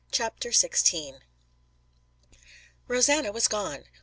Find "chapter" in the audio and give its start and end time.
0.11-0.49